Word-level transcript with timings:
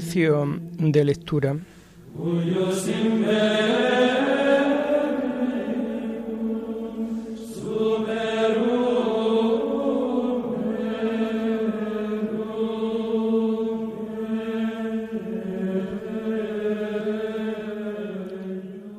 De 0.00 1.04
lectura. 1.04 1.56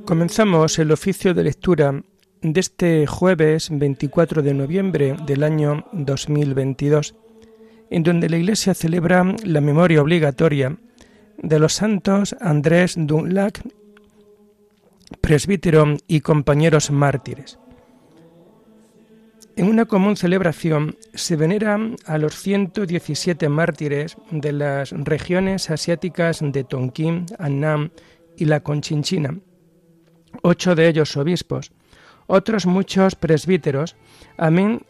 Comenzamos 0.05 0.79
el 0.79 0.91
oficio 0.91 1.33
de 1.33 1.43
lectura 1.45 2.03
de 2.41 2.59
este 2.59 3.07
jueves 3.07 3.69
24 3.71 4.41
de 4.41 4.53
noviembre 4.53 5.15
del 5.25 5.43
año 5.43 5.85
2022 5.93 7.15
en 7.89 8.03
donde 8.03 8.29
la 8.29 8.37
Iglesia 8.37 8.73
celebra 8.73 9.23
la 9.43 9.61
memoria 9.61 10.01
obligatoria 10.01 10.77
de 11.41 11.59
los 11.59 11.73
santos 11.73 12.35
Andrés 12.39 12.95
Dunlac, 12.97 13.61
presbítero 15.21 15.97
y 16.07 16.21
compañeros 16.21 16.91
mártires. 16.91 17.59
En 19.55 19.67
una 19.67 19.85
común 19.85 20.15
celebración 20.15 20.95
se 21.13 21.35
venera 21.35 21.77
a 22.05 22.17
los 22.17 22.35
117 22.35 23.49
mártires 23.49 24.15
de 24.31 24.53
las 24.53 24.91
regiones 24.91 25.69
asiáticas 25.69 26.39
de 26.41 26.63
Tonkin, 26.63 27.25
Annam 27.37 27.89
y 28.37 28.45
la 28.45 28.61
Conchinchina, 28.61 29.37
ocho 30.43 30.75
de 30.75 30.87
ellos 30.87 31.17
obispos, 31.17 31.73
otros 32.27 32.65
muchos 32.65 33.15
presbíteros, 33.15 33.97
amén 34.37 34.83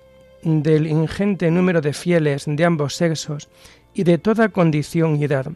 del 0.43 0.85
ingente 0.87 1.49
número 1.49 1.81
de 1.81 1.93
fieles 1.93 2.43
de 2.45 2.63
ambos 2.63 2.95
sexos 2.95 3.49
y 3.93 4.03
de 4.03 4.17
toda 4.17 4.49
condición 4.49 5.15
y 5.15 5.23
edad, 5.23 5.47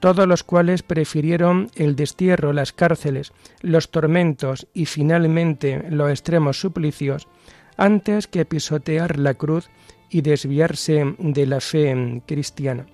todos 0.00 0.26
los 0.26 0.42
cuales 0.42 0.82
prefirieron 0.82 1.70
el 1.76 1.94
destierro, 1.94 2.52
las 2.52 2.72
cárceles, 2.72 3.32
los 3.60 3.90
tormentos 3.90 4.66
y 4.74 4.86
finalmente 4.86 5.84
los 5.90 6.10
extremos 6.10 6.58
suplicios, 6.58 7.28
antes 7.76 8.26
que 8.26 8.44
pisotear 8.44 9.18
la 9.18 9.34
cruz 9.34 9.70
y 10.08 10.22
desviarse 10.22 11.14
de 11.18 11.46
la 11.46 11.60
fe 11.60 12.22
cristiana. 12.26 12.86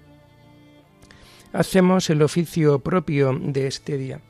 Hacemos 1.53 2.11
el 2.11 2.23
oficio 2.23 2.81
propio 2.81 3.39
de 3.41 3.67
este 3.67 3.97
día. 3.97 4.21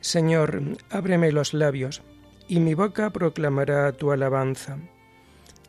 Señor, 0.00 0.62
ábreme 0.90 1.32
los 1.32 1.52
labios, 1.52 2.02
y 2.48 2.60
mi 2.60 2.72
boca 2.74 3.10
proclamará 3.10 3.92
tu 3.92 4.10
alabanza. 4.10 4.78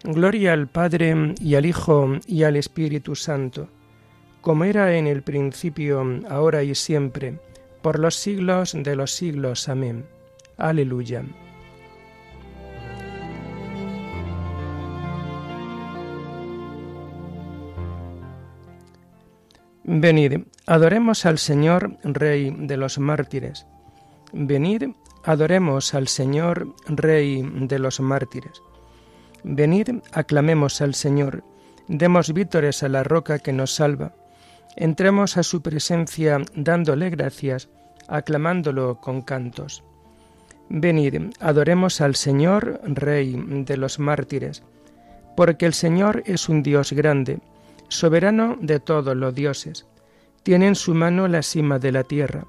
Gloria 0.04 0.54
al 0.54 0.68
Padre 0.68 1.36
y 1.42 1.56
al 1.56 1.66
Hijo 1.66 2.14
y 2.26 2.44
al 2.44 2.56
Espíritu 2.56 3.16
Santo, 3.16 3.70
como 4.42 4.64
era 4.64 4.96
en 4.96 5.08
el 5.08 5.24
principio, 5.24 6.04
ahora 6.30 6.64
y 6.64 6.74
siempre, 6.76 7.40
por 7.82 8.00
los 8.00 8.16
siglos 8.16 8.76
de 8.78 8.96
los 8.96 9.12
siglos. 9.12 9.68
Amén. 9.68 10.06
Aleluya. 10.58 11.24
Venid, 19.84 20.44
adoremos 20.68 21.26
al 21.26 21.40
Señor, 21.40 21.98
Rey 22.04 22.56
de 22.56 22.78
los 22.78 23.00
mártires 23.00 23.66
Venid, 24.32 24.84
adoremos 25.24 25.96
al 25.96 26.08
Señor, 26.08 26.76
Rey 26.86 27.42
de 27.42 27.80
los 27.80 28.00
mártires. 28.00 28.62
Venid, 29.44 29.90
aclamemos 30.12 30.82
al 30.82 30.94
Señor, 30.94 31.44
demos 31.88 32.34
vítores 32.34 32.84
a 32.84 32.90
la 32.90 33.04
roca 33.04 33.40
que 33.40 33.54
nos 33.54 33.76
salva. 33.76 34.14
Entremos 34.76 35.38
a 35.38 35.44
su 35.44 35.62
presencia 35.62 36.40
dándole 36.56 37.10
gracias, 37.10 37.70
aclamándolo 38.08 39.00
con 39.02 39.22
cantos. 39.22 39.84
Venid, 40.70 41.32
adoremos 41.40 42.02
al 42.02 42.16
Señor, 42.16 42.80
Rey 42.84 43.42
de 43.66 43.78
los 43.78 44.00
mártires, 44.00 44.64
porque 45.36 45.66
el 45.66 45.74
Señor 45.74 46.24
es 46.26 46.50
un 46.50 46.64
Dios 46.64 46.94
grande, 46.94 47.40
soberano 47.88 48.58
de 48.62 48.80
todos 48.80 49.16
los 49.16 49.34
dioses. 49.34 49.86
Tiene 50.44 50.68
en 50.68 50.76
su 50.76 50.94
mano 50.94 51.28
la 51.28 51.42
cima 51.42 51.80
de 51.80 51.92
la 51.92 52.04
tierra 52.04 52.46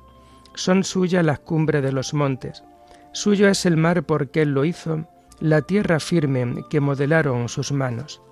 son 0.54 0.84
suyas 0.84 1.24
las 1.24 1.40
cumbres 1.40 1.82
de 1.82 1.92
los 1.92 2.14
montes. 2.14 2.64
Suyo 3.12 3.48
es 3.48 3.66
el 3.66 3.76
mar 3.76 4.04
porque 4.04 4.42
Él 4.42 4.52
lo 4.52 4.64
hizo, 4.64 5.06
la 5.40 5.62
tierra 5.62 6.00
firme 6.00 6.64
que 6.68 6.80
modelaron 6.80 7.48
sus 7.48 7.72
manos. 7.72 8.22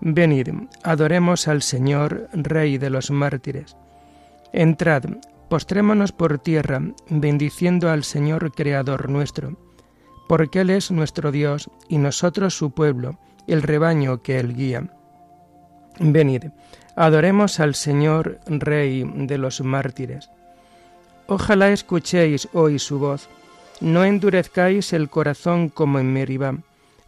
Venid, 0.00 0.48
adoremos 0.82 1.46
al 1.46 1.62
Señor, 1.62 2.28
Rey 2.32 2.76
de 2.78 2.90
los 2.90 3.10
mártires. 3.10 3.76
Entrad, 4.52 5.04
postrémonos 5.48 6.12
por 6.12 6.38
tierra, 6.38 6.82
bendiciendo 7.08 7.90
al 7.90 8.02
Señor 8.02 8.52
Creador 8.52 9.08
nuestro, 9.08 9.56
porque 10.28 10.60
Él 10.60 10.70
es 10.70 10.90
nuestro 10.90 11.30
Dios 11.30 11.70
y 11.88 11.98
nosotros 11.98 12.56
su 12.56 12.72
pueblo, 12.72 13.18
el 13.46 13.62
rebaño 13.62 14.22
que 14.22 14.40
Él 14.40 14.54
guía. 14.54 14.90
Venid, 16.00 16.46
adoremos 16.96 17.60
al 17.60 17.74
Señor, 17.74 18.40
Rey 18.46 19.04
de 19.04 19.38
los 19.38 19.60
mártires. 19.60 20.30
Ojalá 21.28 21.70
escuchéis 21.70 22.48
hoy 22.52 22.78
su 22.78 22.98
voz. 22.98 23.28
No 23.82 24.04
endurezcáis 24.04 24.92
el 24.92 25.10
corazón 25.10 25.68
como 25.68 25.98
en 25.98 26.12
Meribá, 26.12 26.56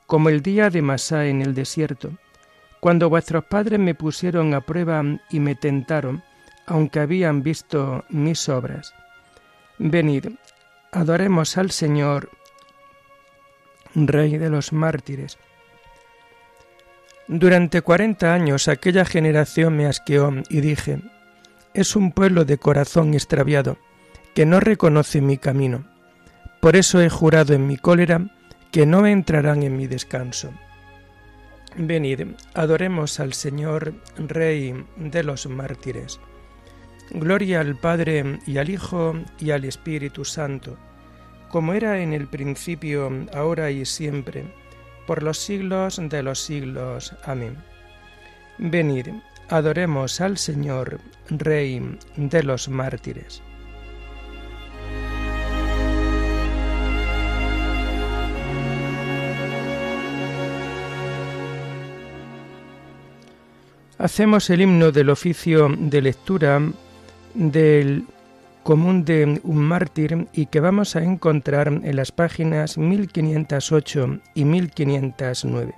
como 0.06 0.28
el 0.28 0.42
día 0.42 0.70
de 0.70 0.82
Masá 0.82 1.26
en 1.26 1.40
el 1.40 1.54
desierto, 1.54 2.10
cuando 2.80 3.08
vuestros 3.08 3.44
padres 3.44 3.78
me 3.78 3.94
pusieron 3.94 4.54
a 4.54 4.60
prueba 4.60 5.00
y 5.30 5.38
me 5.38 5.54
tentaron, 5.54 6.24
aunque 6.66 6.98
habían 6.98 7.44
visto 7.44 8.04
mis 8.08 8.48
obras. 8.48 8.92
Venid, 9.78 10.30
adoremos 10.90 11.56
al 11.58 11.70
Señor, 11.70 12.28
Rey 13.94 14.36
de 14.36 14.50
los 14.50 14.72
mártires. 14.72 15.38
Durante 17.28 17.82
cuarenta 17.82 18.34
años 18.34 18.66
aquella 18.66 19.04
generación 19.04 19.76
me 19.76 19.86
asqueó 19.86 20.32
y 20.48 20.60
dije, 20.60 20.98
es 21.72 21.94
un 21.94 22.10
pueblo 22.10 22.44
de 22.44 22.58
corazón 22.58 23.14
extraviado 23.14 23.78
que 24.34 24.44
no 24.44 24.58
reconoce 24.58 25.20
mi 25.20 25.38
camino. 25.38 25.93
Por 26.64 26.76
eso 26.76 27.02
he 27.02 27.10
jurado 27.10 27.52
en 27.52 27.66
mi 27.66 27.76
cólera 27.76 28.26
que 28.72 28.86
no 28.86 29.06
entrarán 29.06 29.62
en 29.64 29.76
mi 29.76 29.86
descanso. 29.86 30.50
Venid, 31.76 32.22
adoremos 32.54 33.20
al 33.20 33.34
Señor, 33.34 33.92
Rey 34.16 34.74
de 34.96 35.24
los 35.24 35.46
mártires. 35.46 36.18
Gloria 37.10 37.60
al 37.60 37.76
Padre 37.76 38.38
y 38.46 38.56
al 38.56 38.70
Hijo 38.70 39.12
y 39.38 39.50
al 39.50 39.66
Espíritu 39.66 40.24
Santo, 40.24 40.78
como 41.50 41.74
era 41.74 42.00
en 42.00 42.14
el 42.14 42.28
principio, 42.28 43.12
ahora 43.34 43.70
y 43.70 43.84
siempre, 43.84 44.46
por 45.06 45.22
los 45.22 45.36
siglos 45.36 46.00
de 46.02 46.22
los 46.22 46.40
siglos. 46.40 47.14
Amén. 47.26 47.58
Venid, 48.56 49.08
adoremos 49.50 50.18
al 50.22 50.38
Señor, 50.38 50.98
Rey 51.28 51.98
de 52.16 52.42
los 52.42 52.70
mártires. 52.70 53.42
Hacemos 64.04 64.50
el 64.50 64.60
himno 64.60 64.92
del 64.92 65.08
oficio 65.08 65.74
de 65.78 66.02
lectura 66.02 66.60
del 67.32 68.04
común 68.62 69.02
de 69.02 69.40
un 69.42 69.56
mártir 69.56 70.28
y 70.34 70.44
que 70.44 70.60
vamos 70.60 70.94
a 70.94 71.02
encontrar 71.02 71.68
en 71.68 71.96
las 71.96 72.12
páginas 72.12 72.76
1508 72.76 74.18
y 74.34 74.44
1509. 74.44 75.74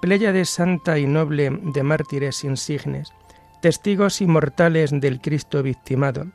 de 0.00 0.44
santa 0.46 0.98
y 0.98 1.06
noble 1.06 1.50
de 1.74 1.82
mártires 1.82 2.42
insignes, 2.42 3.12
testigos 3.60 4.22
inmortales 4.22 4.98
del 4.98 5.20
Cristo 5.20 5.62
victimado. 5.62 6.28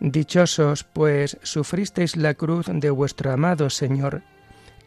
Dichosos, 0.00 0.82
pues, 0.82 1.38
sufristeis 1.44 2.16
la 2.16 2.34
cruz 2.34 2.66
de 2.68 2.90
vuestro 2.90 3.30
amado 3.30 3.70
Señor, 3.70 4.22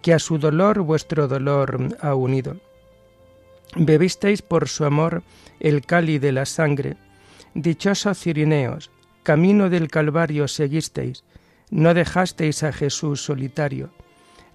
que 0.01 0.13
a 0.13 0.19
su 0.19 0.37
dolor 0.37 0.81
vuestro 0.81 1.29
dolor 1.29 1.95
ha 2.01 2.13
unido 2.13 2.57
Bebisteis 3.75 4.41
por 4.41 4.67
su 4.67 4.85
amor 4.85 5.23
el 5.59 5.85
cáliz 5.85 6.21
de 6.21 6.31
la 6.31 6.45
sangre. 6.45 6.97
Dichosos 7.53 8.19
Cirineos, 8.19 8.91
camino 9.23 9.69
del 9.69 9.89
Calvario 9.89 10.47
seguisteis, 10.47 11.23
no 11.69 11.93
dejasteis 11.93 12.63
a 12.63 12.71
Jesús 12.71 13.23
solitario. 13.23 13.91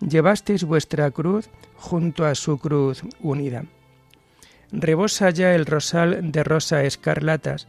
Llevasteis 0.01 0.65
vuestra 0.65 1.11
cruz 1.11 1.49
junto 1.77 2.25
a 2.25 2.35
su 2.35 2.59
cruz 2.59 3.03
unida. 3.21 3.65
Rebosa 4.73 5.31
ya 5.31 5.55
el 5.55 5.67
rosal 5.67 6.33
de 6.33 6.43
rosa 6.43 6.83
escarlatas, 6.83 7.69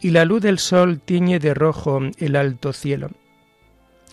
y 0.00 0.10
la 0.10 0.24
luz 0.24 0.42
del 0.42 0.58
sol 0.58 1.00
tiñe 1.00 1.38
de 1.38 1.54
rojo 1.54 2.00
el 2.18 2.36
alto 2.36 2.72
cielo. 2.72 3.10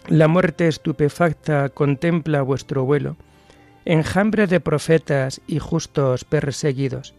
La 0.08 0.28
muerte 0.28 0.68
estupefacta 0.68 1.70
contempla 1.70 2.42
vuestro 2.42 2.86
vuelo, 2.86 3.18
enjambre 3.86 4.48
de 4.48 4.60
profetas 4.60 5.42
y 5.48 5.60
justos 5.60 6.24
perseguidos. 6.24 7.14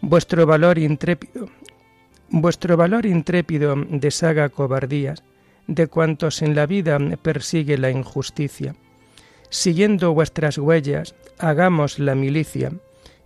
Vuestro 0.00 0.46
valor 0.46 0.78
intrépido, 0.78 1.48
vuestro 2.28 2.76
valor 2.76 3.06
intrépido 3.06 3.74
deshaga 3.76 4.48
cobardías 4.48 5.22
de 5.66 5.86
cuantos 5.86 6.42
en 6.42 6.54
la 6.54 6.66
vida 6.66 6.98
persigue 7.22 7.78
la 7.78 7.90
injusticia. 7.90 8.74
Siguiendo 9.48 10.14
vuestras 10.14 10.58
huellas, 10.58 11.14
hagamos 11.38 11.98
la 11.98 12.14
milicia, 12.14 12.72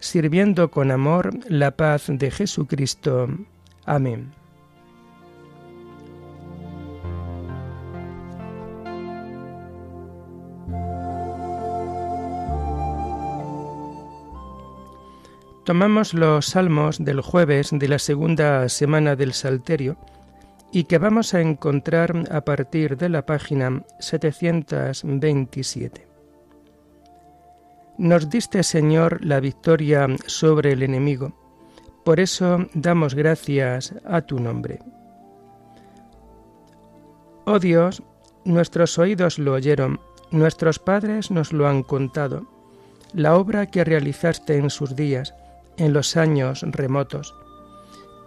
sirviendo 0.00 0.70
con 0.70 0.90
amor 0.90 1.30
la 1.48 1.70
paz 1.70 2.06
de 2.08 2.30
Jesucristo. 2.30 3.28
Amén. 3.84 4.32
Tomamos 15.66 16.14
los 16.14 16.46
salmos 16.46 17.04
del 17.04 17.20
jueves 17.20 17.70
de 17.72 17.88
la 17.88 17.98
segunda 17.98 18.68
semana 18.68 19.16
del 19.16 19.32
Salterio 19.32 19.96
y 20.70 20.84
que 20.84 20.98
vamos 20.98 21.34
a 21.34 21.40
encontrar 21.40 22.12
a 22.30 22.42
partir 22.42 22.96
de 22.96 23.08
la 23.08 23.26
página 23.26 23.82
727. 23.98 26.06
Nos 27.98 28.30
diste, 28.30 28.62
Señor, 28.62 29.24
la 29.24 29.40
victoria 29.40 30.06
sobre 30.26 30.70
el 30.70 30.84
enemigo, 30.84 31.32
por 32.04 32.20
eso 32.20 32.68
damos 32.72 33.16
gracias 33.16 33.92
a 34.04 34.20
tu 34.20 34.38
nombre. 34.38 34.78
Oh 37.44 37.58
Dios, 37.58 38.04
nuestros 38.44 39.00
oídos 39.00 39.40
lo 39.40 39.54
oyeron, 39.54 39.98
nuestros 40.30 40.78
padres 40.78 41.32
nos 41.32 41.52
lo 41.52 41.66
han 41.66 41.82
contado, 41.82 42.46
la 43.12 43.34
obra 43.34 43.66
que 43.66 43.82
realizaste 43.82 44.58
en 44.58 44.70
sus 44.70 44.94
días, 44.94 45.34
en 45.78 45.92
los 45.92 46.16
años 46.16 46.62
remotos. 46.62 47.34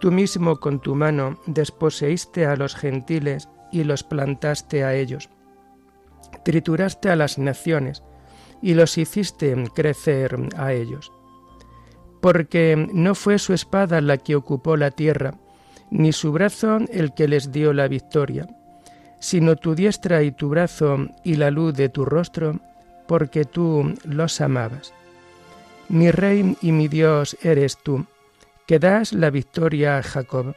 Tú 0.00 0.10
mismo 0.10 0.60
con 0.60 0.80
tu 0.80 0.94
mano 0.94 1.38
desposeíste 1.46 2.46
a 2.46 2.56
los 2.56 2.74
gentiles 2.74 3.48
y 3.70 3.84
los 3.84 4.02
plantaste 4.02 4.84
a 4.84 4.94
ellos. 4.94 5.28
Trituraste 6.44 7.10
a 7.10 7.16
las 7.16 7.38
naciones 7.38 8.02
y 8.62 8.74
los 8.74 8.96
hiciste 8.98 9.56
crecer 9.74 10.36
a 10.56 10.72
ellos. 10.72 11.12
Porque 12.20 12.88
no 12.92 13.14
fue 13.14 13.38
su 13.38 13.52
espada 13.52 14.00
la 14.00 14.18
que 14.18 14.36
ocupó 14.36 14.76
la 14.76 14.90
tierra, 14.90 15.34
ni 15.90 16.12
su 16.12 16.32
brazo 16.32 16.78
el 16.90 17.14
que 17.14 17.28
les 17.28 17.52
dio 17.52 17.72
la 17.72 17.88
victoria, 17.88 18.46
sino 19.20 19.56
tu 19.56 19.74
diestra 19.74 20.22
y 20.22 20.32
tu 20.32 20.48
brazo 20.48 21.08
y 21.24 21.34
la 21.34 21.50
luz 21.50 21.74
de 21.74 21.88
tu 21.88 22.04
rostro, 22.04 22.60
porque 23.06 23.44
tú 23.44 23.94
los 24.04 24.40
amabas. 24.40 24.94
Mi 25.90 26.12
rey 26.12 26.56
y 26.62 26.70
mi 26.70 26.86
Dios 26.86 27.36
eres 27.42 27.76
tú, 27.76 28.06
que 28.68 28.78
das 28.78 29.12
la 29.12 29.28
victoria 29.28 29.98
a 29.98 30.04
Jacob. 30.04 30.54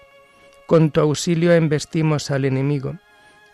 Con 0.68 0.92
tu 0.92 1.02
auxilio 1.02 1.52
embestimos 1.54 2.30
al 2.30 2.46
enemigo, 2.46 3.00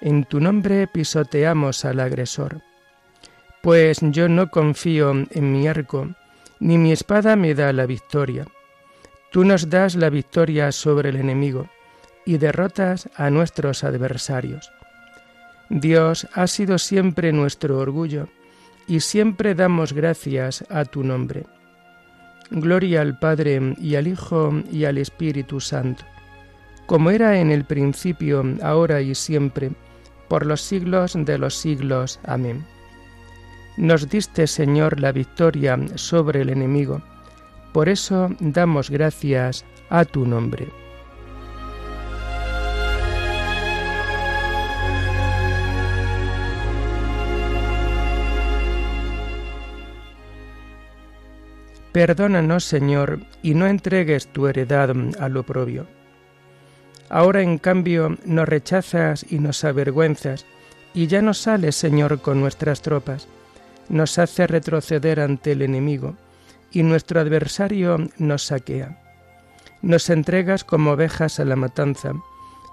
en 0.02 0.26
tu 0.26 0.42
nombre 0.42 0.88
pisoteamos 0.88 1.86
al 1.86 2.02
agresor. 2.02 2.62
Pues 3.64 4.00
yo 4.02 4.28
no 4.28 4.52
confío 4.52 5.12
en 5.12 5.54
mi 5.54 5.70
arco, 5.70 6.10
ni 6.60 6.78
mi 6.78 6.92
espada 6.92 7.38
me 7.38 7.56
da 7.56 7.72
la 7.72 7.86
victoria. 7.86 8.46
Tú 9.32 9.46
nos 9.46 9.70
das 9.70 9.96
la 9.96 10.10
victoria 10.10 10.74
sobre 10.74 11.12
el 11.12 11.16
enemigo 11.16 11.70
y 12.26 12.40
derrotas 12.40 13.10
a 13.16 13.30
nuestros 13.30 13.86
adversarios. 13.86 14.70
Dios 15.70 16.28
ha 16.34 16.46
sido 16.48 16.78
siempre 16.78 17.32
nuestro 17.32 17.78
orgullo, 17.78 18.28
y 18.86 19.00
siempre 19.00 19.56
damos 19.56 19.94
gracias 19.94 20.66
a 20.70 20.84
tu 20.84 21.06
nombre. 21.06 21.46
Gloria 22.52 23.02
al 23.02 23.18
Padre 23.20 23.76
y 23.80 23.96
al 23.96 24.08
Hijo 24.08 24.52
y 24.72 24.86
al 24.86 24.98
Espíritu 24.98 25.60
Santo, 25.60 26.04
como 26.86 27.12
era 27.12 27.40
en 27.40 27.52
el 27.52 27.64
principio, 27.64 28.44
ahora 28.64 29.02
y 29.02 29.14
siempre, 29.14 29.72
por 30.28 30.46
los 30.46 30.62
siglos 30.62 31.14
de 31.16 31.38
los 31.38 31.56
siglos. 31.56 32.20
Amén. 32.24 32.66
Nos 33.78 34.10
diste, 34.10 34.48
Señor, 34.48 35.00
la 35.00 35.12
victoria 35.12 35.78
sobre 35.96 36.42
el 36.42 36.50
enemigo, 36.50 37.02
por 37.74 37.88
eso 37.88 38.30
damos 38.40 38.90
gracias 38.90 39.64
a 39.90 40.04
tu 40.06 40.26
nombre. 40.26 40.68
Perdónanos, 51.92 52.66
Señor, 52.66 53.20
y 53.42 53.56
no 53.56 53.66
entregues 53.66 54.28
tu 54.28 54.48
heredad 54.48 54.92
al 55.20 55.38
oprobio. 55.38 55.88
Ahora, 57.10 57.42
en 57.42 57.58
cambio, 57.58 58.18
nos 58.26 58.48
rechazas 58.48 59.26
y 59.28 59.40
nos 59.40 59.64
avergüenzas, 59.64 60.46
y 60.94 61.08
ya 61.08 61.24
no 61.24 61.34
sales, 61.34 61.76
Señor, 61.76 62.22
con 62.22 62.40
nuestras 62.40 62.82
tropas. 62.84 63.28
Nos 63.90 64.20
hace 64.20 64.46
retroceder 64.46 65.20
ante 65.20 65.54
el 65.54 65.64
enemigo, 65.64 66.16
y 66.72 66.84
nuestro 66.84 67.20
adversario 67.20 67.98
nos 68.20 68.44
saquea. 68.44 69.02
Nos 69.82 70.12
entregas 70.12 70.64
como 70.64 70.92
ovejas 70.92 71.40
a 71.40 71.46
la 71.46 71.56
matanza, 71.56 72.12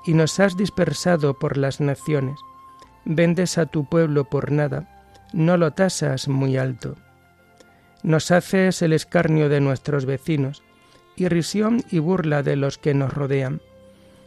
y 0.04 0.12
nos 0.12 0.38
has 0.40 0.58
dispersado 0.58 1.38
por 1.38 1.56
las 1.56 1.80
naciones. 1.80 2.38
Vendes 3.06 3.56
a 3.56 3.64
tu 3.64 3.88
pueblo 3.88 4.24
por 4.24 4.52
nada, 4.52 4.86
no 5.32 5.56
lo 5.56 5.72
tasas 5.72 6.28
muy 6.28 6.58
alto. 6.58 6.96
Nos 8.02 8.31
haces 8.31 8.82
el 8.82 8.93
escarnio 8.93 9.48
de 9.48 9.60
nuestros 9.60 10.06
vecinos, 10.06 10.62
irrisión 11.16 11.82
y 11.90 11.98
burla 11.98 12.43
de 12.43 12.56
los 12.56 12.78
que 12.78 12.94
nos 12.94 13.12
rodean. 13.12 13.60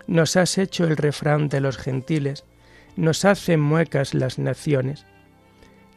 Nos 0.07 0.35
has 0.35 0.57
hecho 0.57 0.85
el 0.85 0.97
refrán 0.97 1.49
de 1.49 1.61
los 1.61 1.77
gentiles, 1.77 2.43
nos 2.95 3.25
hacen 3.25 3.59
muecas 3.59 4.13
las 4.13 4.39
naciones. 4.39 5.05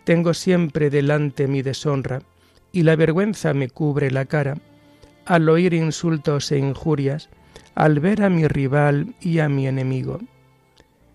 Tengo 0.05 0.35
siempre 0.35 0.91
delante 0.91 1.49
mi 1.49 1.63
deshonra, 1.63 2.23
y 2.73 2.83
la 2.83 2.97
vergüenza 2.97 3.55
me 3.55 3.69
cubre 3.69 4.11
la 4.11 4.25
cara, 4.25 4.59
al 5.25 5.49
oír 5.49 5.75
insultos 5.75 6.51
e 6.53 6.59
injurias, 6.59 7.29
al 7.75 8.01
ver 8.01 8.23
a 8.23 8.29
mi 8.29 8.47
rival 8.49 9.15
y 9.21 9.39
a 9.39 9.49
mi 9.49 9.67
enemigo. 9.67 10.21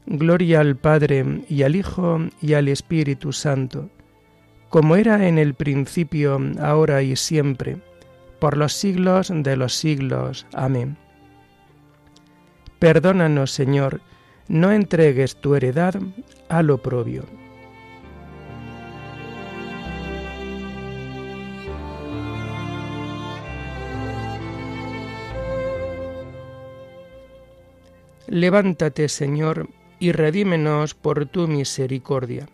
Gloria 0.05 0.61
al 0.61 0.77
Padre 0.77 1.43
y 1.49 1.63
al 1.63 1.75
Hijo 1.75 2.19
y 2.41 2.53
al 2.53 2.69
Espíritu 2.69 3.33
Santo, 3.33 3.89
como 4.69 4.95
era 4.95 5.27
en 5.27 5.37
el 5.37 5.53
principio, 5.53 6.39
ahora 6.59 7.01
y 7.01 7.15
siempre, 7.15 7.77
por 8.39 8.57
los 8.57 8.73
siglos 8.73 9.31
de 9.33 9.55
los 9.55 9.73
siglos. 9.73 10.45
Amén. 10.53 10.97
Perdónanos, 12.79 13.51
Señor, 13.51 14.01
no 14.47 14.71
entregues 14.71 15.37
tu 15.37 15.55
heredad 15.55 15.95
al 16.49 16.69
oprobio. 16.69 17.23
Levántate, 28.27 29.07
Señor, 29.07 29.69
y 29.99 30.11
redímenos 30.11 30.93
por 30.93 31.25
tu 31.27 31.47
misericordia 31.47 32.47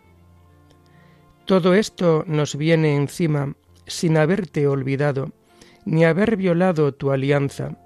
todo 1.53 1.75
esto 1.75 2.23
nos 2.25 2.55
viene 2.55 2.95
encima 2.95 3.53
sin 3.85 4.17
haberte 4.17 4.67
olvidado, 4.67 5.33
ni 5.85 6.03
haber 6.03 6.35
violado 6.35 6.95
tu 6.95 7.11
alianza, 7.11 7.77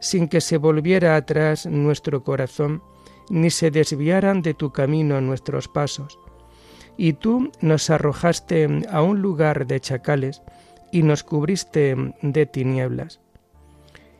sin 0.00 0.26
que 0.26 0.40
se 0.40 0.56
volviera 0.56 1.16
atrás 1.16 1.66
nuestro 1.66 2.24
corazón, 2.24 2.82
ni 3.28 3.50
se 3.50 3.70
desviaran 3.70 4.40
de 4.40 4.54
tu 4.54 4.72
camino 4.72 5.20
nuestros 5.20 5.68
pasos. 5.68 6.18
Y 6.96 7.12
tú 7.12 7.52
nos 7.60 7.90
arrojaste 7.90 8.88
a 8.90 9.02
un 9.02 9.20
lugar 9.20 9.66
de 9.66 9.80
chacales 9.80 10.40
y 10.90 11.02
nos 11.02 11.22
cubriste 11.22 12.14
de 12.22 12.46
tinieblas. 12.46 13.20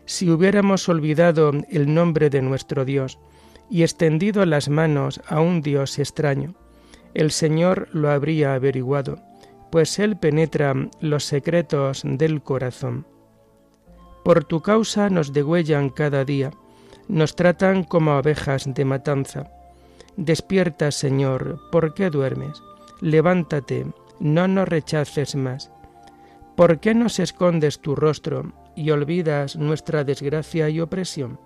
Si 0.05 0.29
hubiéramos 0.29 0.91
olvidado 0.91 1.53
el 1.71 1.95
nombre 1.95 2.29
de 2.29 2.43
nuestro 2.43 2.85
Dios 2.85 3.19
y 3.71 3.81
extendido 3.81 4.45
las 4.45 4.69
manos 4.69 5.23
a 5.27 5.41
un 5.41 5.63
Dios 5.63 5.99
extraño, 5.99 6.55
el 7.15 7.31
Señor 7.31 7.89
lo 7.93 8.11
habría 8.11 8.55
averiguado, 8.55 9.19
pues 9.71 9.99
Él 9.99 10.17
penetra 10.17 10.75
los 11.01 11.25
secretos 11.25 12.03
del 12.05 12.43
corazón. 12.43 13.07
Por 14.25 14.45
tu 14.45 14.61
causa 14.61 15.09
nos 15.11 15.33
degüellan 15.33 15.91
cada 15.91 16.25
día, 16.25 16.51
nos 17.09 17.35
tratan 17.35 17.85
como 17.85 18.13
abejas 18.13 18.73
de 18.73 18.85
matanza. 18.85 19.51
Despierta, 20.17 20.91
Señor, 20.91 21.59
¿por 21.73 21.95
qué 21.95 22.11
duermes? 22.11 22.63
Levántate, 23.01 23.87
no 24.19 24.47
nos 24.47 24.69
rechaces 24.69 25.35
más. 25.35 25.73
¿Por 26.57 26.81
qué 26.81 26.95
nos 26.95 27.19
escondes 27.19 27.81
tu 27.81 27.97
rostro 27.97 28.53
y 28.77 28.91
olvidas 28.91 29.57
nuestra 29.57 30.05
desgracia 30.05 30.69
y 30.69 30.81
opresión? 30.81 31.41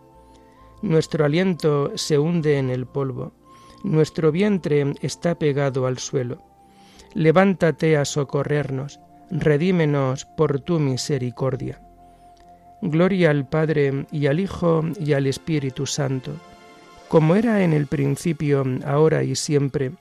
Nuestro 0.83 1.25
aliento 1.25 1.93
se 1.95 2.19
hunde 2.19 2.59
en 2.59 2.69
el 2.69 2.87
polvo 2.87 3.33
nuestro 3.85 4.33
vientre 4.33 4.95
está 5.03 5.37
pegado 5.37 5.87
al 5.87 5.99
suelo. 5.99 6.43
Levántate 7.13 7.97
a 7.97 8.05
socorrernos, 8.05 8.99
redímenos 9.31 10.25
por 10.25 10.61
tu 10.61 10.81
misericordia. 10.81 11.81
Gloria 12.81 13.31
al 13.31 13.47
Padre 13.47 14.07
y 14.11 14.27
al 14.27 14.41
Hijo 14.41 14.83
y 14.99 15.13
al 15.13 15.27
Espíritu 15.27 15.87
Santo, 15.87 16.33
como 17.09 17.37
era 17.37 17.63
en 17.63 17.73
el 17.73 17.87
principio, 17.87 18.65
ahora 18.85 19.23
y 19.23 19.37
siempre, 19.37 19.93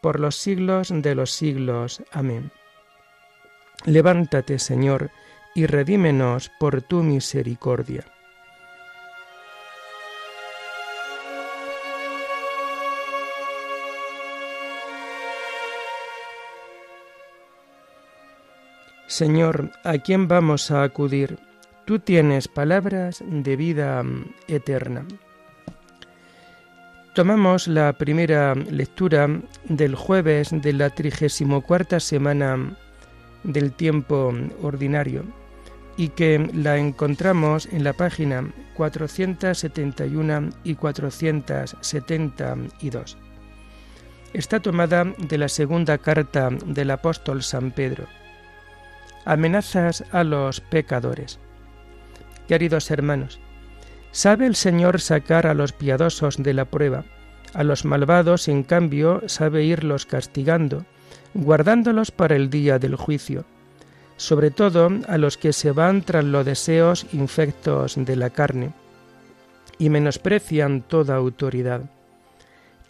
por 0.00 0.20
los 0.20 0.36
siglos 0.36 0.92
de 0.94 1.14
los 1.14 1.32
siglos. 1.32 2.02
Amén. 2.12 2.52
Levántate, 3.84 4.58
Señor, 4.58 5.10
y 5.54 5.66
redímenos 5.66 6.50
por 6.60 6.82
tu 6.82 7.02
misericordia. 7.02 8.04
Señor, 19.20 19.70
¿a 19.84 19.98
quién 19.98 20.28
vamos 20.28 20.70
a 20.70 20.82
acudir? 20.82 21.38
Tú 21.84 21.98
tienes 21.98 22.48
palabras 22.48 23.22
de 23.26 23.54
vida 23.54 24.02
mm, 24.02 24.24
eterna. 24.48 25.04
Tomamos 27.14 27.68
la 27.68 27.92
primera 27.92 28.54
lectura 28.54 29.28
del 29.64 29.94
jueves 29.94 30.48
de 30.52 30.72
la 30.72 30.88
trigésimo 30.88 31.60
cuarta 31.60 32.00
semana 32.00 32.78
del 33.44 33.72
tiempo 33.72 34.32
ordinario 34.62 35.24
y 35.98 36.08
que 36.08 36.38
la 36.54 36.78
encontramos 36.78 37.66
en 37.66 37.84
la 37.84 37.92
página 37.92 38.50
471 38.74 40.48
y 40.64 40.76
472. 40.76 43.18
Está 44.32 44.60
tomada 44.60 45.04
de 45.04 45.36
la 45.36 45.50
segunda 45.50 45.98
carta 45.98 46.48
del 46.64 46.90
apóstol 46.90 47.42
San 47.42 47.70
Pedro 47.72 48.06
amenazas 49.24 50.04
a 50.12 50.24
los 50.24 50.60
pecadores. 50.60 51.38
Queridos 52.48 52.90
hermanos, 52.90 53.40
sabe 54.12 54.46
el 54.46 54.56
Señor 54.56 55.00
sacar 55.00 55.46
a 55.46 55.54
los 55.54 55.72
piadosos 55.72 56.36
de 56.42 56.54
la 56.54 56.64
prueba, 56.64 57.04
a 57.54 57.64
los 57.64 57.84
malvados, 57.84 58.48
en 58.48 58.62
cambio, 58.62 59.22
sabe 59.26 59.64
irlos 59.64 60.06
castigando, 60.06 60.84
guardándolos 61.34 62.10
para 62.10 62.36
el 62.36 62.50
día 62.50 62.78
del 62.78 62.96
juicio, 62.96 63.44
sobre 64.16 64.50
todo 64.50 64.90
a 65.08 65.18
los 65.18 65.36
que 65.36 65.52
se 65.52 65.72
van 65.72 66.02
tras 66.02 66.24
los 66.24 66.44
deseos 66.44 67.06
infectos 67.12 67.94
de 67.96 68.16
la 68.16 68.30
carne 68.30 68.72
y 69.78 69.88
menosprecian 69.88 70.82
toda 70.82 71.16
autoridad. 71.16 71.82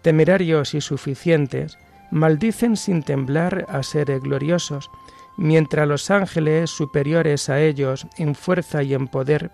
Temerarios 0.02 0.74
y 0.74 0.80
suficientes, 0.80 1.78
maldicen 2.10 2.76
sin 2.76 3.02
temblar 3.02 3.64
a 3.68 3.82
seres 3.84 4.20
gloriosos, 4.20 4.90
mientras 5.36 5.88
los 5.88 6.10
ángeles 6.10 6.70
superiores 6.70 7.48
a 7.48 7.60
ellos 7.60 8.06
en 8.16 8.34
fuerza 8.34 8.82
y 8.82 8.94
en 8.94 9.08
poder 9.08 9.50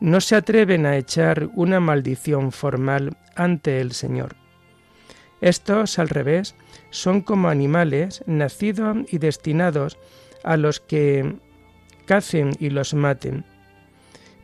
no 0.00 0.20
se 0.20 0.34
atreven 0.34 0.84
a 0.84 0.96
echar 0.96 1.48
una 1.54 1.78
maldición 1.78 2.50
formal 2.50 3.16
ante 3.36 3.80
el 3.80 3.92
Señor. 3.92 4.34
Estos, 5.40 5.98
al 6.00 6.08
revés, 6.08 6.56
son 6.90 7.20
como 7.20 7.48
animales 7.48 8.24
nacidos 8.26 8.96
y 9.10 9.18
destinados 9.18 9.98
a 10.42 10.56
los 10.56 10.80
que 10.80 11.36
cacen 12.04 12.52
y 12.58 12.70
los 12.70 12.94
maten, 12.94 13.44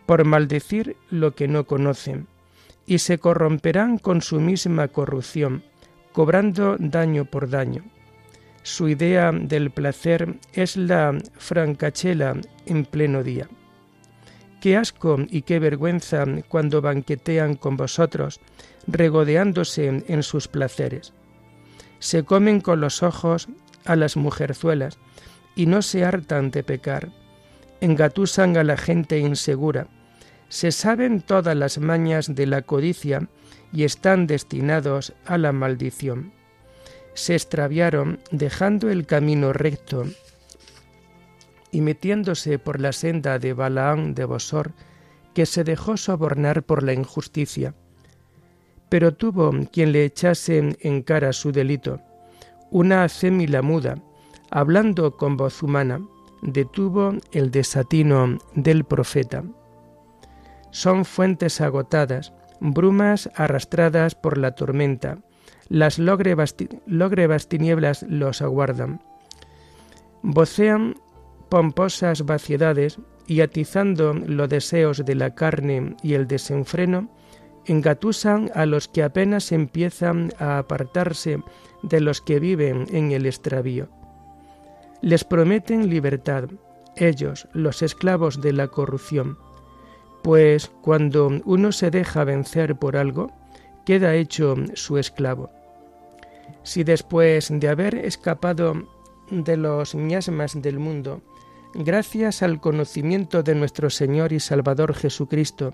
por 0.06 0.24
maldecir 0.24 0.96
lo 1.10 1.34
que 1.34 1.48
no 1.48 1.64
conocen, 1.64 2.28
y 2.86 2.98
se 2.98 3.18
corromperán 3.18 3.98
con 3.98 4.22
su 4.22 4.40
misma 4.40 4.88
corrupción, 4.88 5.64
cobrando 6.12 6.76
daño 6.78 7.24
por 7.24 7.50
daño. 7.50 7.84
Su 8.68 8.86
idea 8.86 9.32
del 9.32 9.70
placer 9.70 10.38
es 10.52 10.76
la 10.76 11.18
francachela 11.38 12.36
en 12.66 12.84
pleno 12.84 13.22
día. 13.22 13.48
Qué 14.60 14.76
asco 14.76 15.16
y 15.26 15.40
qué 15.40 15.58
vergüenza 15.58 16.26
cuando 16.48 16.82
banquetean 16.82 17.54
con 17.54 17.78
vosotros, 17.78 18.40
regodeándose 18.86 20.04
en 20.06 20.22
sus 20.22 20.48
placeres. 20.48 21.14
Se 21.98 22.24
comen 22.24 22.60
con 22.60 22.82
los 22.82 23.02
ojos 23.02 23.48
a 23.86 23.96
las 23.96 24.18
mujerzuelas 24.18 24.98
y 25.56 25.64
no 25.64 25.80
se 25.80 26.04
hartan 26.04 26.50
de 26.50 26.62
pecar. 26.62 27.08
Engatusan 27.80 28.58
a 28.58 28.64
la 28.64 28.76
gente 28.76 29.18
insegura. 29.18 29.88
Se 30.50 30.72
saben 30.72 31.22
todas 31.22 31.56
las 31.56 31.78
mañas 31.78 32.34
de 32.34 32.46
la 32.46 32.60
codicia 32.60 33.30
y 33.72 33.84
están 33.84 34.26
destinados 34.26 35.14
a 35.24 35.38
la 35.38 35.52
maldición 35.52 36.37
se 37.18 37.34
extraviaron 37.34 38.20
dejando 38.30 38.90
el 38.90 39.04
camino 39.04 39.52
recto 39.52 40.04
y 41.72 41.80
metiéndose 41.80 42.60
por 42.60 42.80
la 42.80 42.92
senda 42.92 43.40
de 43.40 43.54
Balaán 43.54 44.14
de 44.14 44.24
Bosor, 44.24 44.72
que 45.34 45.44
se 45.44 45.64
dejó 45.64 45.96
sobornar 45.96 46.62
por 46.62 46.84
la 46.84 46.92
injusticia. 46.92 47.74
Pero 48.88 49.14
tuvo 49.14 49.52
quien 49.72 49.90
le 49.90 50.04
echase 50.04 50.76
en 50.80 51.02
cara 51.02 51.32
su 51.32 51.50
delito. 51.50 52.00
Una 52.70 53.02
acémila 53.02 53.62
muda, 53.62 53.96
hablando 54.50 55.16
con 55.16 55.36
voz 55.36 55.60
humana, 55.62 56.00
detuvo 56.40 57.14
el 57.32 57.50
desatino 57.50 58.38
del 58.54 58.84
profeta. 58.84 59.42
Son 60.70 61.04
fuentes 61.04 61.60
agotadas, 61.60 62.32
brumas 62.60 63.28
arrastradas 63.34 64.14
por 64.14 64.38
la 64.38 64.52
tormenta, 64.52 65.18
las 65.68 65.98
lógrebas 65.98 67.48
tinieblas 67.48 68.02
los 68.08 68.42
aguardan. 68.42 69.02
Vocean 70.22 70.94
pomposas 71.48 72.24
vaciedades 72.24 72.98
y 73.26 73.40
atizando 73.40 74.14
los 74.14 74.48
deseos 74.48 75.04
de 75.04 75.14
la 75.14 75.34
carne 75.34 75.96
y 76.02 76.14
el 76.14 76.26
desenfreno, 76.26 77.08
engatusan 77.66 78.50
a 78.54 78.64
los 78.64 78.88
que 78.88 79.02
apenas 79.02 79.52
empiezan 79.52 80.32
a 80.38 80.58
apartarse 80.58 81.42
de 81.82 82.00
los 82.00 82.22
que 82.22 82.40
viven 82.40 82.86
en 82.90 83.12
el 83.12 83.26
extravío. 83.26 83.88
Les 85.02 85.24
prometen 85.24 85.90
libertad, 85.90 86.48
ellos, 86.96 87.46
los 87.52 87.82
esclavos 87.82 88.40
de 88.40 88.52
la 88.52 88.68
corrupción, 88.68 89.38
pues 90.22 90.70
cuando 90.82 91.30
uno 91.44 91.70
se 91.70 91.90
deja 91.90 92.24
vencer 92.24 92.76
por 92.76 92.96
algo, 92.96 93.30
queda 93.84 94.14
hecho 94.14 94.56
su 94.74 94.98
esclavo. 94.98 95.50
Si 96.68 96.84
después 96.84 97.48
de 97.50 97.66
haber 97.66 97.94
escapado 97.94 98.74
de 99.30 99.56
los 99.56 99.94
miasmas 99.94 100.60
del 100.60 100.78
mundo, 100.78 101.22
gracias 101.72 102.42
al 102.42 102.60
conocimiento 102.60 103.42
de 103.42 103.54
nuestro 103.54 103.88
Señor 103.88 104.34
y 104.34 104.38
Salvador 104.38 104.92
Jesucristo, 104.92 105.72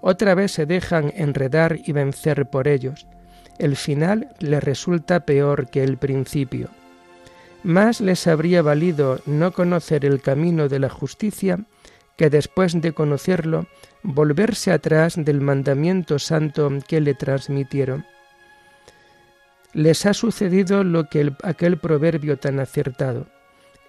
otra 0.00 0.36
vez 0.36 0.52
se 0.52 0.64
dejan 0.64 1.12
enredar 1.16 1.80
y 1.84 1.90
vencer 1.90 2.48
por 2.50 2.68
ellos, 2.68 3.08
el 3.58 3.74
final 3.74 4.28
les 4.38 4.62
resulta 4.62 5.26
peor 5.26 5.70
que 5.70 5.82
el 5.82 5.96
principio. 5.96 6.68
Más 7.64 8.00
les 8.00 8.28
habría 8.28 8.62
valido 8.62 9.18
no 9.26 9.50
conocer 9.50 10.04
el 10.04 10.22
camino 10.22 10.68
de 10.68 10.78
la 10.78 10.88
justicia 10.88 11.64
que 12.16 12.30
después 12.30 12.80
de 12.80 12.92
conocerlo 12.92 13.66
volverse 14.04 14.70
atrás 14.70 15.16
del 15.16 15.40
mandamiento 15.40 16.20
santo 16.20 16.70
que 16.86 17.00
le 17.00 17.14
transmitieron 17.14 18.06
les 19.72 20.06
ha 20.06 20.14
sucedido 20.14 20.84
lo 20.84 21.08
que 21.08 21.32
aquel 21.42 21.78
proverbio 21.78 22.38
tan 22.38 22.60
acertado. 22.60 23.26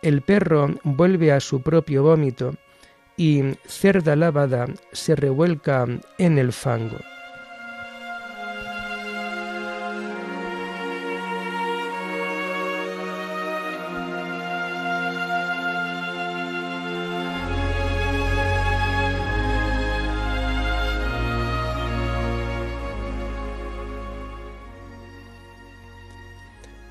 El 0.01 0.21
perro 0.21 0.75
vuelve 0.83 1.31
a 1.31 1.39
su 1.39 1.61
propio 1.61 2.03
vómito 2.03 2.55
y 3.17 3.41
cerda 3.65 4.15
lavada 4.15 4.67
se 4.93 5.15
revuelca 5.15 5.85
en 6.17 6.37
el 6.37 6.53
fango. 6.53 6.97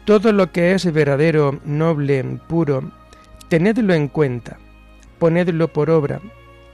Todo 0.08 0.32
lo 0.32 0.52
que 0.52 0.72
es 0.72 0.90
verdadero, 0.90 1.60
noble, 1.66 2.24
puro, 2.48 2.92
tenedlo 3.48 3.92
en 3.92 4.08
cuenta, 4.08 4.56
ponedlo 5.18 5.68
por 5.68 5.90
obra, 5.90 6.22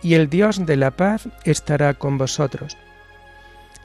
y 0.03 0.15
el 0.15 0.31
Dios 0.31 0.65
de 0.65 0.77
la 0.77 0.93
paz 0.93 1.29
estará 1.43 1.95
con 1.95 2.17
vosotros. 2.17 2.77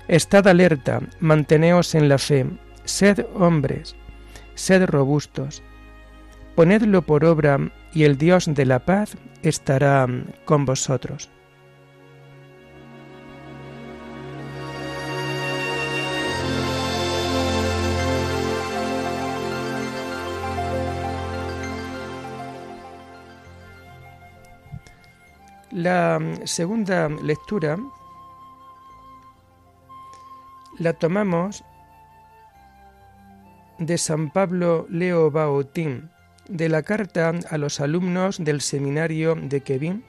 Estad 0.08 0.48
alerta, 0.48 1.02
manteneos 1.20 1.96
en 1.96 2.10
la 2.10 2.20
fe, 2.20 2.46
sed 2.84 3.26
hombres, 3.34 3.96
sed 4.54 4.86
robustos, 4.86 5.64
ponedlo 6.54 7.02
por 7.02 7.26
obra, 7.26 7.72
y 7.92 8.04
el 8.04 8.20
Dios 8.20 8.54
de 8.54 8.68
la 8.68 8.86
paz 8.86 9.18
estará 9.42 10.06
con 10.46 10.66
vosotros. 10.66 11.32
La 25.80 26.20
segunda 26.44 27.08
lectura 27.08 27.80
la 30.78 30.92
tomamos 30.92 31.64
de 33.78 33.98
San 33.98 34.30
Pablo 34.30 34.86
Leo 34.90 35.32
Baotín, 35.32 36.10
de 36.50 36.68
la 36.68 36.84
carta 36.84 37.34
a 37.50 37.58
los 37.58 37.80
alumnos 37.80 38.44
del 38.44 38.60
seminario 38.60 39.36
de 39.36 39.62
Kevin, 39.62 40.04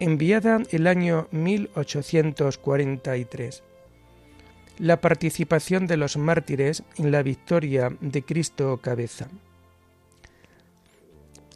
enviada 0.00 0.58
el 0.72 0.88
año 0.88 1.28
1843. 1.30 3.62
La 4.80 5.00
participación 5.00 5.86
de 5.86 5.98
los 5.98 6.16
mártires 6.16 6.82
en 6.96 7.12
la 7.12 7.22
victoria 7.22 7.96
de 8.00 8.24
Cristo 8.24 8.80
cabeza. 8.82 9.28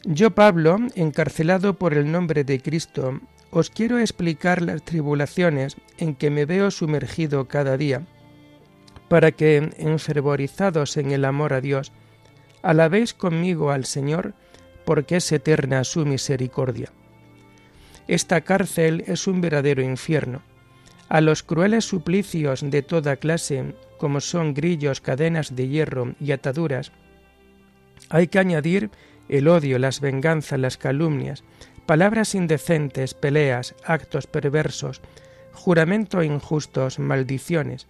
Yo, 0.04 0.36
Pablo, 0.36 0.76
encarcelado 0.94 1.74
por 1.74 1.94
el 1.94 2.12
nombre 2.12 2.44
de 2.44 2.62
Cristo, 2.62 3.20
os 3.50 3.70
quiero 3.70 3.98
explicar 3.98 4.62
las 4.62 4.82
tribulaciones 4.82 5.76
en 5.98 6.14
que 6.14 6.30
me 6.30 6.44
veo 6.46 6.70
sumergido 6.70 7.48
cada 7.48 7.76
día, 7.76 8.06
para 9.08 9.32
que, 9.32 9.70
enfervorizados 9.76 10.96
en 10.96 11.10
el 11.10 11.24
amor 11.24 11.52
a 11.52 11.60
Dios, 11.60 11.92
alabéis 12.62 13.12
conmigo 13.12 13.70
al 13.70 13.84
Señor, 13.84 14.34
porque 14.84 15.16
es 15.16 15.32
eterna 15.32 15.82
su 15.84 16.06
misericordia. 16.06 16.92
Esta 18.06 18.40
cárcel 18.42 19.04
es 19.06 19.26
un 19.26 19.40
verdadero 19.40 19.82
infierno. 19.82 20.42
A 21.08 21.20
los 21.20 21.42
crueles 21.42 21.84
suplicios 21.84 22.62
de 22.62 22.82
toda 22.82 23.16
clase, 23.16 23.74
como 23.98 24.20
son 24.20 24.54
grillos, 24.54 25.00
cadenas 25.00 25.56
de 25.56 25.68
hierro 25.68 26.14
y 26.20 26.32
ataduras, 26.32 26.92
hay 28.08 28.28
que 28.28 28.38
añadir 28.38 28.90
el 29.28 29.48
odio, 29.48 29.78
las 29.78 30.00
venganzas, 30.00 30.58
las 30.58 30.76
calumnias, 30.76 31.44
palabras 31.90 32.36
indecentes, 32.36 33.14
peleas, 33.14 33.74
actos 33.84 34.28
perversos, 34.28 35.00
juramento 35.52 36.22
injustos, 36.22 37.00
maldiciones, 37.00 37.88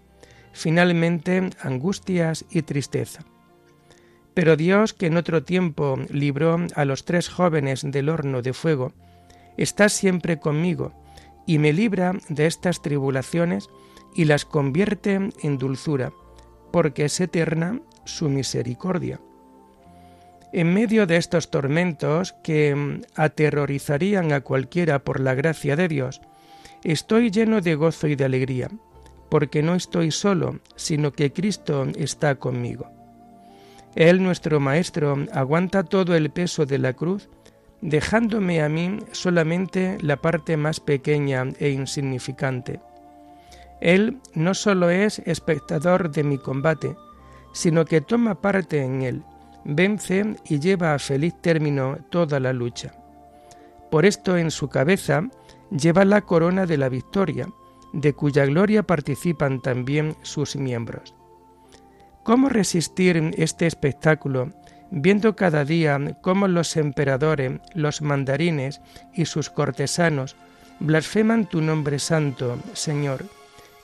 finalmente 0.55 1.51
angustias 1.61 2.47
y 2.51 2.63
tristeza. 2.63 3.27
Pero 4.33 4.57
Dios, 4.57 4.95
que 4.95 5.09
en 5.09 5.19
otro 5.19 5.43
tiempo 5.43 5.99
libró 6.09 6.57
a 6.77 6.87
los 6.87 7.05
tres 7.05 7.29
jóvenes 7.29 7.83
del 7.85 8.09
horno 8.09 8.41
de 8.41 8.55
fuego, 8.55 8.95
está 9.59 9.91
siempre 9.91 10.39
conmigo 10.39 10.95
y 11.47 11.59
me 11.59 11.75
libra 11.75 12.15
de 12.31 12.47
estas 12.47 12.81
tribulaciones 12.81 13.69
y 14.15 14.25
las 14.25 14.47
convierte 14.47 15.29
en 15.43 15.59
dulzura, 15.59 16.11
porque 16.73 17.05
es 17.05 17.21
eterna 17.21 17.83
su 18.07 18.31
misericordia. 18.31 19.21
En 20.53 20.75
medio 20.75 21.07
de 21.07 21.17
estos 21.17 21.49
tormentos 21.51 22.35
que 22.43 22.75
mm, 22.75 23.03
aterrorizarían 23.15 24.33
a 24.33 24.41
cualquiera 24.41 24.99
por 24.99 25.21
la 25.21 25.35
gracia 25.35 25.77
de 25.77 25.87
Dios, 25.87 26.21
estoy 26.83 27.31
lleno 27.31 27.61
de 27.61 27.77
gozo 27.77 28.09
y 28.09 28.17
de 28.17 28.25
alegría, 28.25 28.69
porque 29.29 29.63
no 29.63 29.77
estoy 29.77 30.11
solo, 30.11 30.59
sino 30.75 31.13
que 31.13 31.33
Cristo 31.33 31.87
está 31.97 32.35
conmigo. 32.35 32.91
Él, 33.95 34.23
nuestro 34.25 34.59
Maestro, 34.59 35.25
aguanta 35.33 35.85
todo 35.85 36.17
el 36.17 36.31
peso 36.31 36.67
de 36.67 36.79
la 36.79 36.95
cruz, 36.95 37.29
dejándome 37.81 38.61
a 38.61 38.69
mí 38.69 38.99
solamente 39.13 39.99
la 40.01 40.17
parte 40.17 40.57
más 40.57 40.81
pequeña 40.81 41.45
e 41.61 41.71
insignificante. 41.71 42.81
Él 43.81 44.19
no 44.35 44.55
solo 44.55 44.91
es 44.91 45.21
espectador 45.21 46.11
de 46.11 46.25
mi 46.25 46.39
combate, 46.39 46.97
sino 47.53 47.85
que 47.85 48.01
toma 48.01 48.41
parte 48.41 48.83
en 48.83 49.03
él 49.03 49.25
vence 49.65 50.37
y 50.45 50.59
lleva 50.59 50.95
a 50.95 50.99
feliz 50.99 51.35
término 51.41 51.99
toda 52.11 52.41
la 52.41 52.53
lucha. 52.53 52.93
Por 53.91 54.07
esto 54.07 54.37
en 54.37 54.51
su 54.51 54.69
cabeza 54.69 55.29
lleva 55.71 56.05
la 56.05 56.23
corona 56.23 56.67
de 56.67 56.79
la 56.79 56.89
victoria, 56.89 57.49
de 57.93 58.13
cuya 58.13 58.45
gloria 58.47 58.85
participan 58.85 59.61
también 59.61 60.17
sus 60.23 60.57
miembros. 60.57 61.15
¿Cómo 62.23 62.49
resistir 62.49 63.33
este 63.37 63.67
espectáculo 63.67 64.53
viendo 64.91 65.37
cada 65.37 65.65
día 65.65 65.99
cómo 66.21 66.49
los 66.49 66.77
emperadores, 66.77 67.61
los 67.75 68.03
mandarines 68.03 68.81
y 69.15 69.25
sus 69.25 69.51
cortesanos 69.51 70.37
blasfeman 70.81 71.47
tu 71.47 71.61
nombre 71.61 71.99
santo, 71.99 72.59
Señor, 72.73 73.25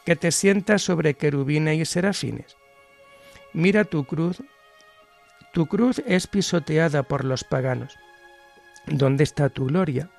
que 0.05 0.17
te 0.17 0.31
sientas 0.31 0.83
sobre 0.83 1.15
querubines 1.15 1.79
y 1.79 1.85
serafines? 1.85 2.57
Mira 3.53 3.85
tu 3.85 4.05
cruz 4.05 4.43
tu 5.57 5.65
cruz 5.65 6.03
es 6.07 6.27
pisoteada 6.27 7.03
por 7.03 7.25
los 7.25 7.43
paganos. 7.43 7.97
¿Dónde 8.87 9.25
está 9.25 9.49
tu 9.49 9.65
gloria? 9.65 10.11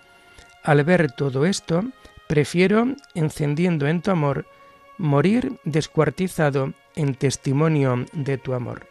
Al 0.64 0.84
ver 0.84 1.12
todo 1.12 1.46
esto, 1.46 1.84
prefiero, 2.28 2.88
encendiendo 3.14 3.86
en 3.86 4.02
tu 4.02 4.10
amor, 4.10 4.48
morir 4.98 5.60
descuartizado 5.64 6.74
en 6.96 7.14
testimonio 7.14 8.04
de 8.14 8.40
tu 8.40 8.56
amor. 8.56 8.88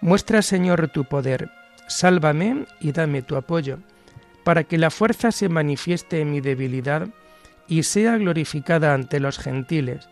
Muestra, 0.00 0.40
Señor, 0.40 0.88
tu 0.88 1.04
poder, 1.04 1.50
sálvame 1.86 2.64
y 2.80 2.92
dame 2.92 3.20
tu 3.20 3.36
apoyo, 3.36 3.78
para 4.42 4.64
que 4.64 4.78
la 4.78 4.88
fuerza 4.88 5.32
se 5.32 5.50
manifieste 5.50 6.22
en 6.22 6.30
mi 6.30 6.40
debilidad 6.40 7.08
y 7.68 7.82
sea 7.82 8.16
glorificada 8.16 8.94
ante 8.94 9.20
los 9.20 9.38
gentiles, 9.38 10.08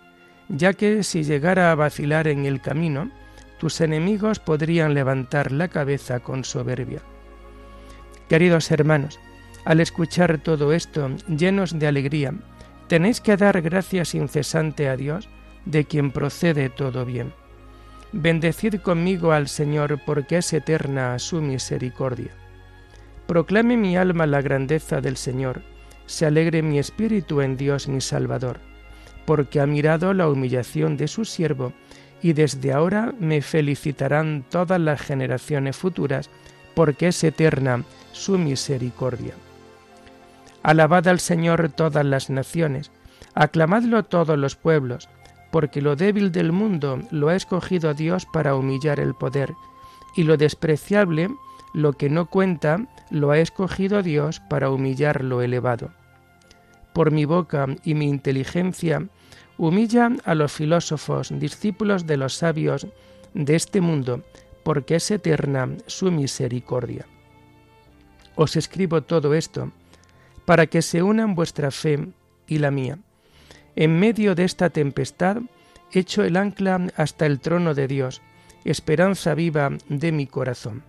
ya 0.50 0.74
que 0.74 1.02
si 1.02 1.24
llegara 1.24 1.72
a 1.72 1.76
vacilar 1.76 2.28
en 2.28 2.44
el 2.44 2.60
camino, 2.60 3.10
tus 3.58 3.80
enemigos 3.80 4.38
podrían 4.38 4.94
levantar 4.94 5.52
la 5.52 5.68
cabeza 5.68 6.20
con 6.20 6.44
soberbia. 6.44 7.02
Queridos 8.28 8.70
hermanos, 8.70 9.18
al 9.64 9.80
escuchar 9.80 10.38
todo 10.38 10.72
esto, 10.72 11.10
llenos 11.28 11.78
de 11.78 11.86
alegría, 11.86 12.32
tenéis 12.86 13.20
que 13.20 13.36
dar 13.36 13.60
gracias 13.60 14.14
incesante 14.14 14.88
a 14.88 14.96
Dios, 14.96 15.28
de 15.64 15.84
quien 15.84 16.10
procede 16.10 16.70
todo 16.70 17.04
bien. 17.04 17.32
Bendecid 18.12 18.76
conmigo 18.76 19.32
al 19.32 19.48
Señor, 19.48 20.00
porque 20.06 20.38
es 20.38 20.52
eterna 20.52 21.18
su 21.18 21.42
misericordia. 21.42 22.30
Proclame 23.26 23.76
mi 23.76 23.96
alma 23.98 24.26
la 24.26 24.40
grandeza 24.40 25.02
del 25.02 25.18
Señor, 25.18 25.62
se 26.06 26.24
alegre 26.24 26.62
mi 26.62 26.78
espíritu 26.78 27.42
en 27.42 27.58
Dios 27.58 27.88
mi 27.88 28.00
Salvador, 28.00 28.60
porque 29.26 29.60
ha 29.60 29.66
mirado 29.66 30.14
la 30.14 30.28
humillación 30.30 30.96
de 30.96 31.08
su 31.08 31.26
siervo, 31.26 31.74
y 32.22 32.32
desde 32.32 32.72
ahora 32.72 33.14
me 33.18 33.42
felicitarán 33.42 34.44
todas 34.48 34.80
las 34.80 35.00
generaciones 35.00 35.76
futuras, 35.76 36.30
porque 36.74 37.08
es 37.08 37.24
eterna 37.24 37.84
su 38.12 38.38
misericordia. 38.38 39.34
Alabad 40.62 41.08
al 41.08 41.20
Señor 41.20 41.70
todas 41.70 42.04
las 42.04 42.30
naciones, 42.30 42.90
aclamadlo 43.34 44.02
todos 44.02 44.38
los 44.38 44.56
pueblos, 44.56 45.08
porque 45.50 45.80
lo 45.80 45.96
débil 45.96 46.32
del 46.32 46.52
mundo 46.52 47.00
lo 47.10 47.28
ha 47.28 47.36
escogido 47.36 47.94
Dios 47.94 48.26
para 48.26 48.54
humillar 48.54 49.00
el 49.00 49.14
poder, 49.14 49.54
y 50.16 50.24
lo 50.24 50.36
despreciable, 50.36 51.30
lo 51.72 51.92
que 51.92 52.10
no 52.10 52.26
cuenta, 52.26 52.80
lo 53.10 53.30
ha 53.30 53.38
escogido 53.38 54.02
Dios 54.02 54.40
para 54.40 54.70
humillar 54.70 55.22
lo 55.22 55.42
elevado. 55.42 55.90
Por 56.92 57.12
mi 57.12 57.24
boca 57.24 57.66
y 57.84 57.94
mi 57.94 58.08
inteligencia 58.08 59.08
Humilla 59.58 60.12
a 60.24 60.36
los 60.36 60.52
filósofos, 60.52 61.32
discípulos 61.36 62.06
de 62.06 62.16
los 62.16 62.34
sabios 62.34 62.86
de 63.34 63.56
este 63.56 63.80
mundo, 63.80 64.22
porque 64.62 64.94
es 64.94 65.10
eterna 65.10 65.68
su 65.86 66.12
misericordia. 66.12 67.06
Os 68.36 68.54
escribo 68.54 69.02
todo 69.02 69.34
esto 69.34 69.72
para 70.44 70.68
que 70.68 70.80
se 70.80 71.02
unan 71.02 71.34
vuestra 71.34 71.72
fe 71.72 72.06
y 72.46 72.58
la 72.58 72.70
mía. 72.70 72.98
En 73.74 73.98
medio 73.98 74.36
de 74.36 74.44
esta 74.44 74.70
tempestad, 74.70 75.38
echo 75.90 76.22
el 76.22 76.36
ancla 76.36 76.86
hasta 76.96 77.26
el 77.26 77.40
trono 77.40 77.74
de 77.74 77.88
Dios, 77.88 78.22
esperanza 78.64 79.34
viva 79.34 79.72
de 79.88 80.12
mi 80.12 80.28
corazón. 80.28 80.84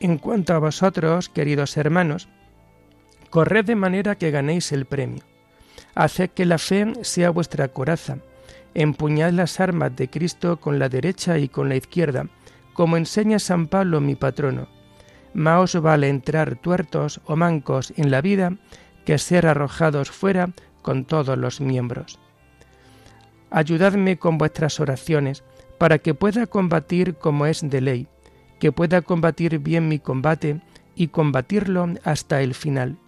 En 0.00 0.16
cuanto 0.16 0.54
a 0.54 0.58
vosotros, 0.58 1.28
queridos 1.28 1.76
hermanos, 1.76 2.26
corred 3.28 3.66
de 3.66 3.76
manera 3.76 4.14
que 4.14 4.30
ganéis 4.30 4.72
el 4.72 4.86
premio 4.86 5.22
Haced 5.96 6.28
que 6.32 6.44
la 6.44 6.58
fe 6.58 6.92
sea 7.00 7.30
vuestra 7.30 7.68
coraza. 7.68 8.18
Empuñad 8.74 9.32
las 9.32 9.60
armas 9.60 9.96
de 9.96 10.10
Cristo 10.10 10.60
con 10.60 10.78
la 10.78 10.90
derecha 10.90 11.38
y 11.38 11.48
con 11.48 11.70
la 11.70 11.76
izquierda, 11.76 12.26
como 12.74 12.98
enseña 12.98 13.38
San 13.38 13.66
Pablo 13.66 14.02
mi 14.02 14.14
patrono. 14.14 14.68
Más 15.32 15.74
os 15.74 15.80
vale 15.82 16.10
entrar 16.10 16.56
tuertos 16.56 17.22
o 17.24 17.34
mancos 17.34 17.94
en 17.96 18.10
la 18.10 18.20
vida 18.20 18.52
que 19.06 19.16
ser 19.16 19.46
arrojados 19.46 20.10
fuera 20.10 20.50
con 20.82 21.06
todos 21.06 21.38
los 21.38 21.62
miembros. 21.62 22.18
Ayudadme 23.50 24.18
con 24.18 24.36
vuestras 24.36 24.80
oraciones 24.80 25.44
para 25.78 25.98
que 25.98 26.12
pueda 26.12 26.46
combatir 26.46 27.14
como 27.14 27.46
es 27.46 27.62
de 27.62 27.80
ley, 27.80 28.06
que 28.60 28.70
pueda 28.70 29.00
combatir 29.00 29.60
bien 29.60 29.88
mi 29.88 29.98
combate 29.98 30.60
y 30.94 31.08
combatirlo 31.08 31.88
hasta 32.04 32.42
el 32.42 32.52
final 32.52 32.98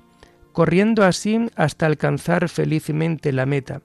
corriendo 0.52 1.04
así 1.04 1.48
hasta 1.56 1.86
alcanzar 1.86 2.48
felizmente 2.48 3.32
la 3.32 3.46
meta. 3.46 3.82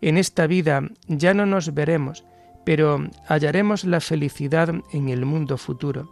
En 0.00 0.18
esta 0.18 0.46
vida 0.46 0.82
ya 1.06 1.34
no 1.34 1.46
nos 1.46 1.74
veremos, 1.74 2.24
pero 2.64 3.06
hallaremos 3.26 3.84
la 3.84 4.00
felicidad 4.00 4.72
en 4.92 5.08
el 5.08 5.24
mundo 5.24 5.56
futuro, 5.56 6.08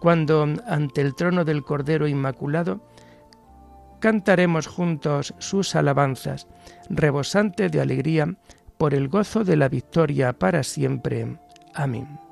cuando 0.00 0.46
ante 0.66 1.00
el 1.00 1.14
trono 1.14 1.44
del 1.44 1.62
Cordero 1.62 2.08
Inmaculado 2.08 2.80
cantaremos 4.00 4.66
juntos 4.66 5.34
sus 5.38 5.74
alabanzas, 5.74 6.46
rebosante 6.88 7.68
de 7.68 7.80
alegría 7.80 8.36
por 8.76 8.94
el 8.94 9.08
gozo 9.08 9.44
de 9.44 9.56
la 9.56 9.68
victoria 9.68 10.32
para 10.32 10.62
siempre. 10.62 11.38
Amén. 11.74 12.27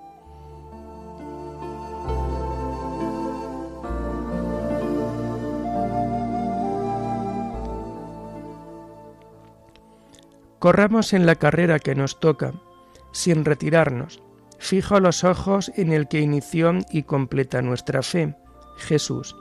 Corramos 10.59 11.13
en 11.13 11.27
la 11.27 11.35
carrera 11.35 11.79
que 11.79 11.95
nos 11.95 12.19
toca, 12.19 12.55
sin 13.13 13.45
retirarnos, 13.45 14.23
fijo 14.59 15.01
los 15.01 15.25
ojos 15.25 15.71
en 15.77 15.93
el 15.93 16.09
que 16.09 16.21
inició 16.21 16.73
y 16.91 17.03
completa 17.03 17.63
nuestra 17.63 18.03
fe, 18.03 18.35
Jesús. 18.79 19.37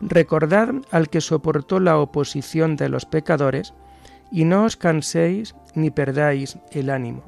Recordad 0.00 0.74
al 0.90 1.08
que 1.08 1.20
soportó 1.20 1.78
la 1.78 1.98
oposición 1.98 2.76
de 2.76 2.88
los 2.88 3.06
pecadores, 3.06 3.74
y 4.30 4.44
no 4.44 4.64
os 4.64 4.76
canséis 4.76 5.54
ni 5.74 5.90
perdáis 5.90 6.58
el 6.72 6.90
ánimo. 6.90 7.22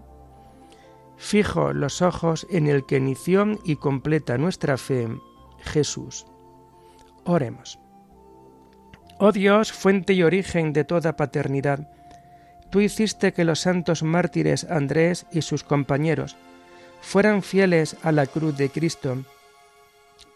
Fijo 1.17 1.73
los 1.73 2.03
ojos 2.03 2.47
en 2.51 2.67
el 2.67 2.85
que 2.85 2.97
inició 2.97 3.47
y 3.65 3.77
completa 3.77 4.39
nuestra 4.39 4.77
fe, 4.77 5.09
Jesús. 5.61 6.27
Oremos. 7.25 7.79
Oh 9.19 9.33
Dios, 9.33 9.73
fuente 9.73 10.13
y 10.13 10.23
origen 10.23 10.73
de 10.73 10.85
toda 10.85 11.17
paternidad, 11.17 11.89
Tú 12.71 12.81
hiciste 12.81 13.33
que 13.33 13.45
los 13.45 13.61
santos 13.61 14.03
mártires 14.03 14.65
Andrés 14.65 15.27
y 15.31 15.43
sus 15.43 15.63
compañeros 15.63 16.37
fueran 17.01 17.43
fieles 17.43 17.97
a 18.03 18.13
la 18.13 18.27
cruz 18.27 18.57
de 18.57 18.69
Cristo, 18.71 19.19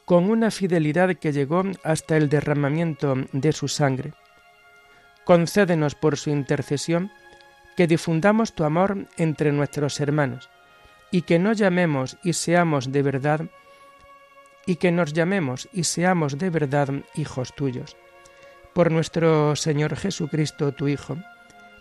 con 0.05 0.31
una 0.31 0.51
fidelidad 0.51 1.17
que 1.17 1.33
llegó 1.33 1.63
hasta 1.83 2.17
el 2.17 2.29
derramamiento 2.29 3.15
de 3.33 3.53
su 3.53 3.69
sangre. 3.69 4.13
Concédenos 5.25 5.95
por 5.95 6.17
su 6.17 6.31
intercesión 6.31 7.11
que 7.77 7.87
difundamos 7.87 8.53
tu 8.53 8.65
amor 8.65 9.07
entre 9.17 9.53
nuestros 9.53 10.01
hermanos, 10.01 10.51
y 11.11 11.23
que 11.23 11.39
no 11.39 11.53
llamemos 11.53 12.19
y 12.23 12.35
seamos 12.35 12.93
de 12.93 13.03
verdad, 13.03 13.43
y 14.67 14.77
que 14.77 14.93
nos 14.93 15.13
llamemos 15.13 15.69
y 15.73 15.85
seamos 15.85 16.39
de 16.39 16.51
verdad 16.51 16.91
hijos 17.15 17.55
tuyos. 17.55 17.97
Por 18.75 18.93
nuestro 18.93 19.57
Señor 19.57 19.97
Jesucristo, 19.97 20.73
tu 20.73 20.89
Hijo, 20.89 21.17